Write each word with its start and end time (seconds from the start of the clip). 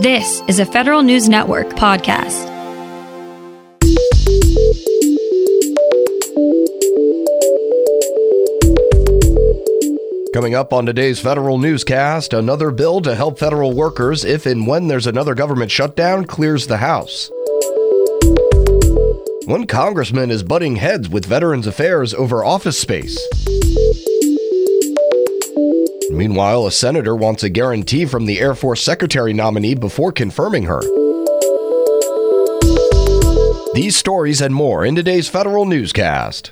This 0.00 0.40
is 0.48 0.58
a 0.60 0.64
Federal 0.64 1.02
News 1.02 1.28
Network 1.28 1.68
podcast. 1.72 2.48
Coming 10.32 10.54
up 10.54 10.72
on 10.72 10.86
today's 10.86 11.20
federal 11.20 11.58
newscast, 11.58 12.32
another 12.32 12.70
bill 12.70 13.02
to 13.02 13.14
help 13.14 13.38
federal 13.38 13.74
workers 13.74 14.24
if 14.24 14.46
and 14.46 14.66
when 14.66 14.88
there's 14.88 15.06
another 15.06 15.34
government 15.34 15.70
shutdown 15.70 16.24
clears 16.24 16.66
the 16.66 16.78
House. 16.78 17.30
One 19.44 19.66
congressman 19.66 20.30
is 20.30 20.42
butting 20.42 20.76
heads 20.76 21.10
with 21.10 21.26
Veterans 21.26 21.66
Affairs 21.66 22.14
over 22.14 22.42
office 22.42 22.78
space. 22.78 23.18
Meanwhile, 26.10 26.66
a 26.66 26.72
senator 26.72 27.14
wants 27.14 27.44
a 27.44 27.48
guarantee 27.48 28.04
from 28.04 28.26
the 28.26 28.40
Air 28.40 28.54
Force 28.54 28.82
Secretary 28.82 29.32
nominee 29.32 29.74
before 29.74 30.10
confirming 30.10 30.64
her. 30.64 30.80
These 33.74 33.96
stories 33.96 34.40
and 34.40 34.52
more 34.52 34.84
in 34.84 34.96
today's 34.96 35.28
federal 35.28 35.64
newscast. 35.64 36.50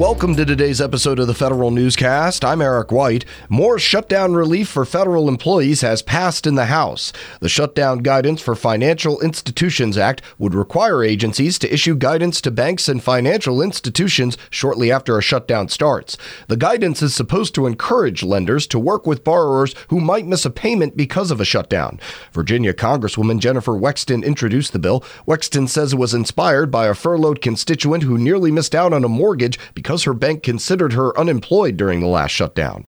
Welcome 0.00 0.34
to 0.36 0.46
today's 0.46 0.80
episode 0.80 1.18
of 1.18 1.26
the 1.26 1.34
Federal 1.34 1.70
Newscast. 1.70 2.42
I'm 2.42 2.62
Eric 2.62 2.90
White. 2.90 3.26
More 3.50 3.78
shutdown 3.78 4.32
relief 4.32 4.66
for 4.66 4.86
federal 4.86 5.28
employees 5.28 5.82
has 5.82 6.00
passed 6.00 6.46
in 6.46 6.54
the 6.54 6.64
House. 6.64 7.12
The 7.40 7.50
Shutdown 7.50 7.98
Guidance 7.98 8.40
for 8.40 8.54
Financial 8.54 9.20
Institutions 9.20 9.98
Act 9.98 10.22
would 10.38 10.54
require 10.54 11.04
agencies 11.04 11.58
to 11.58 11.70
issue 11.70 11.94
guidance 11.94 12.40
to 12.40 12.50
banks 12.50 12.88
and 12.88 13.02
financial 13.02 13.60
institutions 13.60 14.38
shortly 14.48 14.90
after 14.90 15.18
a 15.18 15.22
shutdown 15.22 15.68
starts. 15.68 16.16
The 16.48 16.56
guidance 16.56 17.02
is 17.02 17.14
supposed 17.14 17.54
to 17.56 17.66
encourage 17.66 18.22
lenders 18.22 18.66
to 18.68 18.78
work 18.78 19.06
with 19.06 19.22
borrowers 19.22 19.74
who 19.88 20.00
might 20.00 20.24
miss 20.24 20.46
a 20.46 20.50
payment 20.50 20.96
because 20.96 21.30
of 21.30 21.42
a 21.42 21.44
shutdown. 21.44 22.00
Virginia 22.32 22.72
Congresswoman 22.72 23.38
Jennifer 23.38 23.72
Wexton 23.72 24.24
introduced 24.24 24.72
the 24.72 24.78
bill. 24.78 25.02
Wexton 25.28 25.68
says 25.68 25.92
it 25.92 25.98
was 25.98 26.14
inspired 26.14 26.70
by 26.70 26.86
a 26.86 26.94
furloughed 26.94 27.42
constituent 27.42 28.04
who 28.04 28.16
nearly 28.16 28.50
missed 28.50 28.74
out 28.74 28.94
on 28.94 29.04
a 29.04 29.08
mortgage 29.08 29.58
because 29.74 29.89
because 29.90 30.04
her 30.04 30.14
bank 30.14 30.44
considered 30.44 30.92
her 30.92 31.18
unemployed 31.18 31.76
during 31.76 31.98
the 31.98 32.06
last 32.06 32.30
shutdown. 32.30 32.84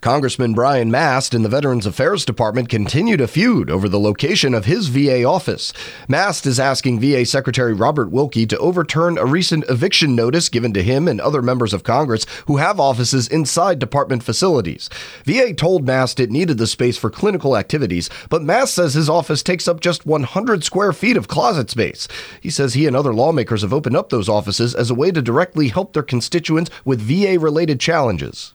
Congressman 0.00 0.54
Brian 0.54 0.92
Mast 0.92 1.34
in 1.34 1.42
the 1.42 1.48
Veterans 1.48 1.84
Affairs 1.84 2.24
Department 2.24 2.68
continued 2.68 3.20
a 3.20 3.26
feud 3.26 3.68
over 3.68 3.88
the 3.88 3.98
location 3.98 4.54
of 4.54 4.64
his 4.64 4.86
VA 4.86 5.24
office. 5.24 5.72
Mast 6.06 6.46
is 6.46 6.60
asking 6.60 7.00
VA 7.00 7.26
Secretary 7.26 7.72
Robert 7.72 8.12
Wilkie 8.12 8.46
to 8.46 8.58
overturn 8.58 9.18
a 9.18 9.26
recent 9.26 9.64
eviction 9.68 10.14
notice 10.14 10.48
given 10.48 10.72
to 10.72 10.84
him 10.84 11.08
and 11.08 11.20
other 11.20 11.42
members 11.42 11.74
of 11.74 11.82
Congress 11.82 12.26
who 12.46 12.58
have 12.58 12.78
offices 12.78 13.26
inside 13.26 13.80
department 13.80 14.22
facilities. 14.22 14.88
VA 15.24 15.52
told 15.52 15.84
Mast 15.84 16.20
it 16.20 16.30
needed 16.30 16.58
the 16.58 16.68
space 16.68 16.96
for 16.96 17.10
clinical 17.10 17.56
activities, 17.56 18.08
but 18.28 18.40
Mast 18.40 18.74
says 18.74 18.94
his 18.94 19.08
office 19.08 19.42
takes 19.42 19.66
up 19.66 19.80
just 19.80 20.06
100 20.06 20.62
square 20.62 20.92
feet 20.92 21.16
of 21.16 21.26
closet 21.26 21.70
space. 21.70 22.06
He 22.40 22.50
says 22.50 22.74
he 22.74 22.86
and 22.86 22.94
other 22.94 23.12
lawmakers 23.12 23.62
have 23.62 23.72
opened 23.72 23.96
up 23.96 24.10
those 24.10 24.28
offices 24.28 24.76
as 24.76 24.92
a 24.92 24.94
way 24.94 25.10
to 25.10 25.20
directly 25.20 25.68
help 25.68 25.92
their 25.92 26.04
constituents 26.04 26.70
with 26.84 27.00
VA 27.00 27.36
related 27.36 27.80
challenges. 27.80 28.54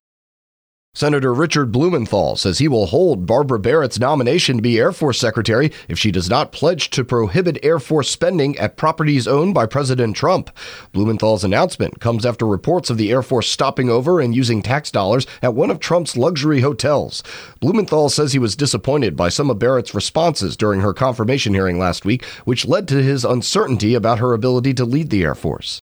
Senator 0.96 1.34
Richard 1.34 1.72
Blumenthal 1.72 2.36
says 2.36 2.60
he 2.60 2.68
will 2.68 2.86
hold 2.86 3.26
Barbara 3.26 3.58
Barrett's 3.58 3.98
nomination 3.98 4.58
to 4.58 4.62
be 4.62 4.78
Air 4.78 4.92
Force 4.92 5.20
Secretary 5.20 5.72
if 5.88 5.98
she 5.98 6.12
does 6.12 6.30
not 6.30 6.52
pledge 6.52 6.92
to 6.92 7.04
prohibit 7.04 7.58
Air 7.64 7.80
Force 7.80 8.12
spending 8.12 8.56
at 8.60 8.78
properties 8.78 9.28
owned 9.28 9.56
by 9.56 9.66
President 9.66 10.16
Trump. 10.16 10.52
Blumenthal's 10.92 11.44
announcement 11.44 12.00
comes 12.00 12.28
after 12.28 12.46
reports 12.46 12.92
of 12.92 13.00
the 13.00 13.10
Air 13.10 13.24
Force 13.24 13.50
stopping 13.50 13.90
over 13.90 14.22
and 14.22 14.36
using 14.36 14.62
tax 14.62 14.92
dollars 14.92 15.26
at 15.42 15.56
one 15.56 15.72
of 15.72 15.80
Trump's 15.80 16.16
luxury 16.16 16.62
hotels. 16.62 17.24
Blumenthal 17.60 18.10
says 18.10 18.34
he 18.34 18.38
was 18.38 18.56
disappointed 18.56 19.16
by 19.16 19.30
some 19.30 19.50
of 19.50 19.58
Barrett's 19.58 19.96
responses 19.96 20.56
during 20.56 20.82
her 20.82 20.94
confirmation 20.94 21.56
hearing 21.56 21.80
last 21.80 22.06
week, 22.06 22.24
which 22.46 22.68
led 22.68 22.88
to 22.90 23.02
his 23.02 23.26
uncertainty 23.26 23.96
about 23.96 24.20
her 24.20 24.32
ability 24.32 24.76
to 24.76 24.86
lead 24.86 25.10
the 25.10 25.24
Air 25.24 25.34
Force. 25.34 25.82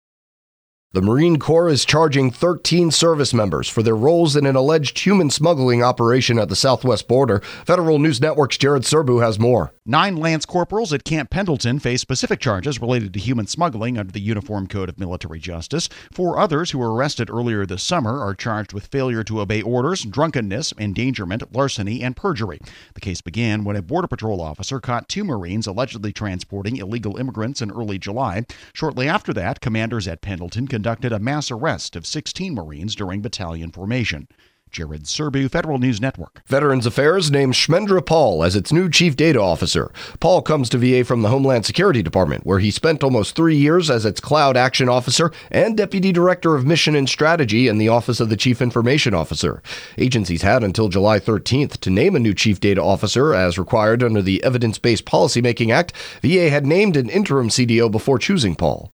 The 0.93 1.03
Marine 1.03 1.39
Corps 1.39 1.69
is 1.69 1.85
charging 1.85 2.33
13 2.33 2.91
service 2.91 3.33
members 3.33 3.69
for 3.69 3.81
their 3.81 3.95
roles 3.95 4.35
in 4.35 4.45
an 4.45 4.57
alleged 4.57 4.99
human 4.99 5.31
smuggling 5.31 5.85
operation 5.85 6.37
at 6.37 6.49
the 6.49 6.57
southwest 6.57 7.07
border. 7.07 7.39
Federal 7.65 8.01
News 8.01 8.21
Network's 8.21 8.59
Jared 8.59 8.83
Serbu 8.83 9.23
has 9.23 9.39
more. 9.39 9.73
Nine 9.87 10.17
Lance 10.17 10.45
corporals 10.45 10.93
at 10.93 11.05
Camp 11.05 11.31
Pendleton 11.31 11.79
face 11.79 12.01
specific 12.01 12.41
charges 12.41 12.81
related 12.81 13.15
to 13.15 13.21
human 13.21 13.47
smuggling 13.47 13.99
under 13.99 14.11
the 14.13 14.21
Uniform 14.21 14.67
Code 14.67 14.89
of 14.89 14.99
Military 14.99 15.39
Justice. 15.39 15.89
Four 16.13 16.41
others 16.41 16.73
who 16.73 16.79
were 16.79 16.93
arrested 16.93 17.31
earlier 17.31 17.65
this 17.65 17.85
summer 17.85 18.21
are 18.21 18.35
charged 18.35 18.73
with 18.73 18.89
failure 18.89 19.23
to 19.23 19.41
obey 19.41 19.63
orders, 19.63 20.03
drunkenness, 20.03 20.73
endangerment, 20.77 21.53
larceny, 21.53 22.03
and 22.03 22.17
perjury. 22.17 22.59
The 22.95 23.01
case 23.01 23.21
began 23.21 23.63
when 23.63 23.77
a 23.77 23.83
Border 23.83 24.09
Patrol 24.09 24.41
officer 24.41 24.81
caught 24.81 25.09
two 25.09 25.23
Marines 25.23 25.69
allegedly 25.69 26.13
transporting 26.13 26.79
illegal 26.79 27.17
immigrants 27.17 27.63
in 27.63 27.71
early 27.71 27.99
July. 27.99 28.45
Shortly 28.73 29.09
after 29.09 29.33
that, 29.35 29.61
commanders 29.61 30.09
at 30.09 30.21
Pendleton 30.21 30.67
conducted 30.81 31.13
a 31.13 31.19
mass 31.19 31.51
arrest 31.51 31.95
of 31.95 32.07
16 32.07 32.55
Marines 32.55 32.95
during 32.95 33.21
battalion 33.21 33.71
formation. 33.71 34.27
Jared 34.71 35.03
Serbu, 35.03 35.51
Federal 35.51 35.77
News 35.77 36.01
Network. 36.01 36.41
Veterans 36.47 36.87
Affairs 36.87 37.31
named 37.31 37.53
Kshemendra 37.53 38.07
Paul 38.07 38.43
as 38.43 38.57
its 38.57 38.73
new 38.73 38.89
Chief 38.89 39.15
Data 39.15 39.39
Officer. 39.39 39.93
Paul 40.21 40.41
comes 40.41 40.71
to 40.71 40.79
VA 40.79 41.05
from 41.05 41.21
the 41.21 41.29
Homeland 41.29 41.67
Security 41.67 42.03
Department, 42.03 42.47
where 42.47 42.61
he 42.61 42.71
spent 42.71 43.05
almost 43.05 43.37
three 43.37 43.57
years 43.57 43.91
as 43.91 44.07
its 44.07 44.21
Cloud 44.21 44.57
Action 44.57 44.89
Officer 44.89 45.31
and 45.51 45.77
Deputy 45.77 46.13
Director 46.13 46.55
of 46.55 46.65
Mission 46.65 46.97
and 46.97 47.11
Strategy 47.11 47.69
in 47.69 47.77
the 47.77 47.91
Office 47.91 48.19
of 48.19 48.31
the 48.31 48.37
Chief 48.39 48.63
Information 48.63 49.13
Officer. 49.13 49.63
Agencies 49.99 50.41
had 50.41 50.65
until 50.65 50.89
July 50.89 51.21
13th 51.21 51.77
to 51.81 51.91
name 51.91 52.17
a 52.17 52.21
new 52.21 52.33
Chief 52.33 52.59
Data 52.59 52.83
Officer 52.83 53.35
as 53.35 53.59
required 53.59 54.03
under 54.03 54.23
the 54.23 54.43
Evidence 54.43 54.79
Based 54.79 55.05
Policymaking 55.05 55.71
Act. 55.75 55.93
VA 56.23 56.49
had 56.49 56.65
named 56.65 56.97
an 56.97 57.11
interim 57.11 57.51
CDO 57.51 57.91
before 57.91 58.19
choosing 58.19 58.55
Paul. 58.55 58.91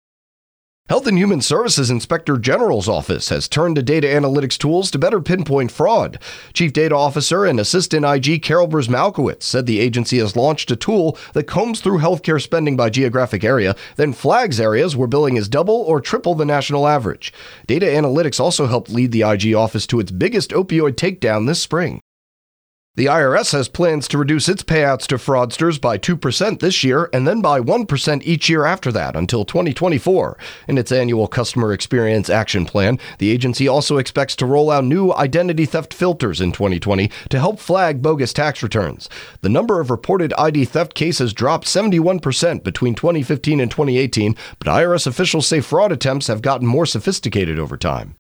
Health 0.91 1.07
and 1.07 1.17
Human 1.17 1.41
Services 1.41 1.89
Inspector 1.89 2.37
General's 2.39 2.89
Office 2.89 3.29
has 3.29 3.47
turned 3.47 3.77
to 3.77 3.83
data 3.83 4.09
analytics 4.09 4.59
tools 4.59 4.91
to 4.91 4.99
better 4.99 5.21
pinpoint 5.21 5.71
fraud. 5.71 6.19
Chief 6.53 6.73
Data 6.73 6.97
Officer 6.97 7.45
and 7.45 7.61
Assistant 7.61 8.05
IG 8.05 8.43
Caryl 8.43 8.69
Brzymialkiewicz 8.69 9.45
said 9.45 9.67
the 9.67 9.79
agency 9.79 10.19
has 10.19 10.35
launched 10.35 10.69
a 10.73 10.75
tool 10.75 11.17
that 11.33 11.45
combs 11.45 11.81
through 11.81 12.01
healthcare 12.01 12.43
spending 12.43 12.77
by 12.77 12.91
geographic 12.91 13.45
area, 13.45 13.77
then 13.95 14.13
flags 14.13 14.59
areas 14.59 14.97
where 14.97 15.07
billing 15.07 15.37
is 15.37 15.49
double 15.49 15.77
or 15.77 16.01
triple 16.01 16.35
the 16.35 16.45
national 16.45 16.89
average. 16.89 17.33
Data 17.69 17.87
analytics 17.87 18.41
also 18.41 18.67
helped 18.67 18.91
lead 18.91 19.13
the 19.13 19.23
IG 19.23 19.55
office 19.55 19.87
to 19.87 20.01
its 20.01 20.11
biggest 20.11 20.51
opioid 20.51 20.97
takedown 20.97 21.47
this 21.47 21.63
spring. 21.63 22.01
The 23.01 23.07
IRS 23.07 23.53
has 23.53 23.67
plans 23.67 24.07
to 24.09 24.19
reduce 24.19 24.47
its 24.47 24.63
payouts 24.63 25.07
to 25.07 25.15
fraudsters 25.15 25.81
by 25.81 25.97
2% 25.97 26.61
this 26.61 26.85
year 26.85 27.09
and 27.15 27.27
then 27.27 27.41
by 27.41 27.59
1% 27.59 28.23
each 28.25 28.51
year 28.51 28.67
after 28.67 28.93
that 28.93 29.17
until 29.17 29.47
2024. 29.47 30.37
In 30.69 30.77
its 30.77 30.93
annual 30.93 31.27
Customer 31.27 31.73
Experience 31.73 32.29
Action 32.29 32.67
Plan, 32.67 32.99
the 33.17 33.31
agency 33.31 33.67
also 33.67 33.97
expects 33.97 34.37
to 34.37 34.45
roll 34.45 34.71
out 34.71 34.85
new 34.85 35.15
identity 35.15 35.65
theft 35.65 35.95
filters 35.95 36.43
in 36.43 36.53
2020 36.53 37.11
to 37.31 37.39
help 37.39 37.59
flag 37.59 38.03
bogus 38.03 38.35
tax 38.35 38.63
returns. 38.63 39.09
The 39.41 39.49
number 39.49 39.81
of 39.81 39.91
reported 39.91 40.35
ID 40.35 40.67
theft 40.67 40.93
cases 40.93 41.33
dropped 41.33 41.67
71% 41.69 42.63
between 42.63 42.95
2015 42.95 43.61
and 43.61 43.71
2018, 43.71 44.37
but 44.59 44.69
IRS 44.69 45.07
officials 45.07 45.47
say 45.47 45.63
fraud 45.63 45.91
attempts 45.91 46.27
have 46.27 46.43
gotten 46.43 46.67
more 46.67 46.85
sophisticated 46.85 47.59
over 47.59 47.79
time. 47.79 48.17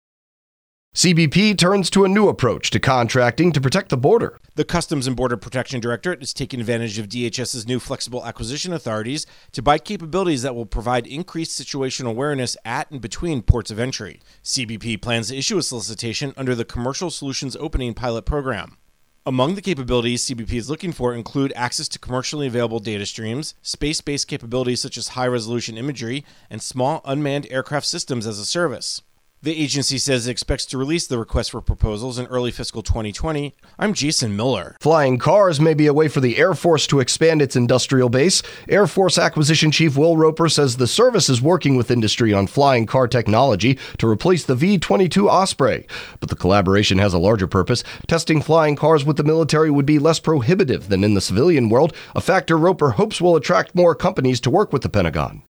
CBP 0.92 1.56
turns 1.56 1.88
to 1.88 2.04
a 2.04 2.08
new 2.08 2.26
approach 2.26 2.68
to 2.70 2.80
contracting 2.80 3.52
to 3.52 3.60
protect 3.60 3.90
the 3.90 3.96
border. 3.96 4.40
The 4.56 4.64
Customs 4.64 5.06
and 5.06 5.14
Border 5.14 5.36
Protection 5.36 5.80
Directorate 5.80 6.20
is 6.20 6.34
taking 6.34 6.58
advantage 6.58 6.98
of 6.98 7.08
DHS's 7.08 7.64
new 7.64 7.78
flexible 7.78 8.26
acquisition 8.26 8.72
authorities 8.72 9.24
to 9.52 9.62
buy 9.62 9.78
capabilities 9.78 10.42
that 10.42 10.56
will 10.56 10.66
provide 10.66 11.06
increased 11.06 11.58
situational 11.58 12.10
awareness 12.10 12.56
at 12.64 12.90
and 12.90 13.00
between 13.00 13.40
ports 13.40 13.70
of 13.70 13.78
entry. 13.78 14.20
CBP 14.42 15.00
plans 15.00 15.28
to 15.28 15.36
issue 15.36 15.58
a 15.58 15.62
solicitation 15.62 16.34
under 16.36 16.56
the 16.56 16.64
Commercial 16.64 17.08
Solutions 17.08 17.54
Opening 17.54 17.94
Pilot 17.94 18.26
Program. 18.26 18.76
Among 19.24 19.54
the 19.54 19.62
capabilities 19.62 20.26
CBP 20.26 20.54
is 20.54 20.68
looking 20.68 20.90
for 20.90 21.14
include 21.14 21.52
access 21.54 21.86
to 21.90 22.00
commercially 22.00 22.48
available 22.48 22.80
data 22.80 23.06
streams, 23.06 23.54
space 23.62 24.00
based 24.00 24.26
capabilities 24.26 24.82
such 24.82 24.96
as 24.96 25.08
high 25.08 25.28
resolution 25.28 25.78
imagery, 25.78 26.24
and 26.50 26.60
small 26.60 27.00
unmanned 27.04 27.46
aircraft 27.48 27.86
systems 27.86 28.26
as 28.26 28.40
a 28.40 28.44
service. 28.44 29.02
The 29.42 29.56
agency 29.56 29.96
says 29.96 30.26
it 30.26 30.32
expects 30.32 30.66
to 30.66 30.76
release 30.76 31.06
the 31.06 31.16
request 31.16 31.52
for 31.52 31.62
proposals 31.62 32.18
in 32.18 32.26
early 32.26 32.50
fiscal 32.50 32.82
2020. 32.82 33.54
I'm 33.78 33.94
Jason 33.94 34.36
Miller. 34.36 34.76
Flying 34.82 35.16
cars 35.16 35.58
may 35.58 35.72
be 35.72 35.86
a 35.86 35.94
way 35.94 36.08
for 36.08 36.20
the 36.20 36.36
Air 36.36 36.52
Force 36.52 36.86
to 36.88 37.00
expand 37.00 37.40
its 37.40 37.56
industrial 37.56 38.10
base. 38.10 38.42
Air 38.68 38.86
Force 38.86 39.16
Acquisition 39.16 39.70
Chief 39.70 39.96
Will 39.96 40.18
Roper 40.18 40.50
says 40.50 40.76
the 40.76 40.86
service 40.86 41.30
is 41.30 41.40
working 41.40 41.76
with 41.76 41.90
industry 41.90 42.34
on 42.34 42.48
flying 42.48 42.84
car 42.84 43.08
technology 43.08 43.78
to 43.96 44.06
replace 44.06 44.44
the 44.44 44.54
V 44.54 44.76
22 44.76 45.30
Osprey. 45.30 45.86
But 46.20 46.28
the 46.28 46.36
collaboration 46.36 46.98
has 46.98 47.14
a 47.14 47.18
larger 47.18 47.46
purpose. 47.46 47.82
Testing 48.06 48.42
flying 48.42 48.76
cars 48.76 49.06
with 49.06 49.16
the 49.16 49.24
military 49.24 49.70
would 49.70 49.86
be 49.86 49.98
less 49.98 50.20
prohibitive 50.20 50.90
than 50.90 51.02
in 51.02 51.14
the 51.14 51.20
civilian 51.22 51.70
world, 51.70 51.96
a 52.14 52.20
factor 52.20 52.58
Roper 52.58 52.90
hopes 52.90 53.22
will 53.22 53.36
attract 53.36 53.74
more 53.74 53.94
companies 53.94 54.38
to 54.40 54.50
work 54.50 54.70
with 54.70 54.82
the 54.82 54.90
Pentagon. 54.90 55.44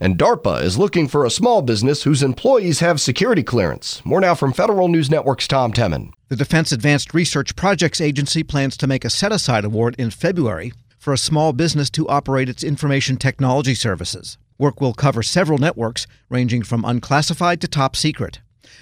And 0.00 0.18
DARPA 0.18 0.60
is 0.62 0.76
looking 0.76 1.06
for 1.06 1.24
a 1.24 1.30
small 1.30 1.62
business 1.62 2.02
whose 2.02 2.22
employees 2.22 2.80
have 2.80 3.00
security 3.00 3.44
clearance. 3.44 4.04
More 4.04 4.20
now 4.20 4.34
from 4.34 4.52
Federal 4.52 4.88
News 4.88 5.08
Network's 5.08 5.46
Tom 5.46 5.72
Temin. 5.72 6.10
The 6.28 6.36
Defense 6.36 6.72
Advanced 6.72 7.14
Research 7.14 7.54
Projects 7.54 8.00
Agency 8.00 8.42
plans 8.42 8.76
to 8.78 8.88
make 8.88 9.04
a 9.04 9.10
set 9.10 9.30
aside 9.30 9.64
award 9.64 9.94
in 9.96 10.10
February 10.10 10.72
for 10.98 11.12
a 11.12 11.18
small 11.18 11.52
business 11.52 11.90
to 11.90 12.08
operate 12.08 12.48
its 12.48 12.64
information 12.64 13.16
technology 13.16 13.74
services. 13.74 14.36
Work 14.58 14.80
will 14.80 14.94
cover 14.94 15.22
several 15.22 15.58
networks, 15.58 16.06
ranging 16.28 16.64
from 16.64 16.84
unclassified 16.84 17.60
to 17.60 17.68
top 17.68 17.94
secret. 17.94 18.40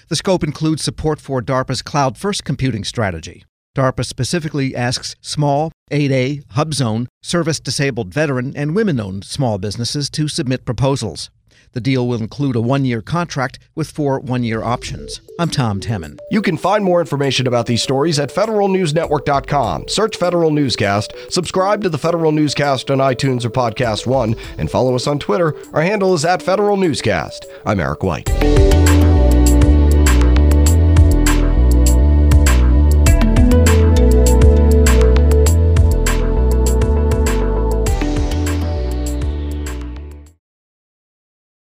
The 0.09 0.17
scope 0.17 0.43
includes 0.43 0.83
support 0.83 1.21
for 1.21 1.43
DARPA's 1.43 1.83
cloud 1.83 2.17
first 2.17 2.45
computing 2.45 2.85
strategy. 2.85 3.45
DARPA 3.75 4.05
specifically 4.05 4.77
asks 4.77 5.17
small, 5.23 5.73
8A, 5.91 6.45
Hub 6.53 6.75
Zone, 6.75 7.09
service 7.23 7.59
disabled 7.59 8.13
veteran, 8.13 8.55
and 8.55 8.75
women 8.75 9.01
owned 9.01 9.25
small 9.25 9.57
businesses 9.59 10.11
to 10.11 10.29
submit 10.29 10.67
proposals. 10.67 11.31
The 11.73 11.81
deal 11.81 12.07
will 12.07 12.21
include 12.21 12.55
a 12.55 12.61
one 12.61 12.85
year 12.85 13.01
contract 13.01 13.59
with 13.75 13.91
four 13.91 14.21
one 14.21 14.45
year 14.45 14.63
options. 14.63 15.23
I'm 15.39 15.49
Tom 15.49 15.81
Temin. 15.81 16.19
You 16.31 16.43
can 16.43 16.59
find 16.59 16.85
more 16.85 17.01
information 17.01 17.47
about 17.47 17.65
these 17.65 17.83
stories 17.83 18.19
at 18.19 18.29
federalnewsnetwork.com. 18.29 19.89
Search 19.89 20.19
Federal 20.19 20.51
Newscast, 20.51 21.15
subscribe 21.31 21.83
to 21.83 21.89
the 21.89 21.97
Federal 21.97 22.31
Newscast 22.31 22.91
on 22.91 22.99
iTunes 22.99 23.47
or 23.47 23.51
Podcast 23.51 24.07
One, 24.07 24.35
and 24.59 24.71
follow 24.71 24.95
us 24.95 25.07
on 25.07 25.19
Twitter. 25.19 25.55
Our 25.73 25.81
handle 25.81 26.13
is 26.13 26.27
at 26.27 26.43
Federal 26.43 26.77
Newscast. 26.77 27.47
I'm 27.65 27.81
Eric 27.81 28.03
White. 28.03 28.29